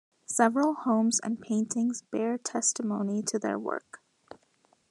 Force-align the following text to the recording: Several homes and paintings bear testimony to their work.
Several 0.25 0.73
homes 0.73 1.19
and 1.19 1.39
paintings 1.39 2.01
bear 2.01 2.35
testimony 2.39 3.21
to 3.21 3.37
their 3.37 3.59
work. 3.59 4.01